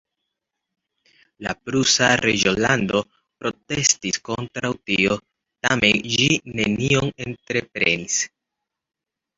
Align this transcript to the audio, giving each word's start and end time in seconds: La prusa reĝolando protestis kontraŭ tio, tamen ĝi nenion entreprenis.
La 1.47 1.53
prusa 1.67 2.07
reĝolando 2.21 3.03
protestis 3.43 4.19
kontraŭ 4.31 4.75
tio, 4.89 5.19
tamen 5.69 6.03
ĝi 6.17 6.33
nenion 6.61 7.17
entreprenis. 7.31 8.23